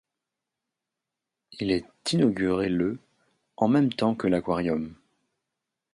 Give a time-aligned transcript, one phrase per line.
[1.59, 2.97] Il est inauguré le
[3.55, 4.95] en même temps que l'aquarium.